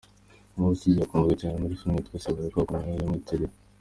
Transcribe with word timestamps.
Muri 0.57 0.73
iki 0.77 0.87
gihe 0.93 1.03
akunzwe 1.05 1.33
cyane 1.41 1.55
muri 1.61 1.79
filime 1.79 1.97
yitwa 1.99 2.17
“Seburikoko” 2.23 2.71
na 2.75 2.87
yo 2.91 2.95
yamwitiriwe. 3.01 3.53